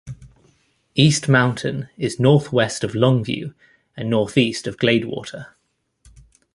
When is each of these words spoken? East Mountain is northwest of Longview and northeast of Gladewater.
East 0.95 1.29
Mountain 1.29 1.87
is 1.95 2.19
northwest 2.19 2.83
of 2.83 2.93
Longview 2.93 3.53
and 3.95 4.09
northeast 4.09 4.65
of 4.65 4.77
Gladewater. 4.77 5.53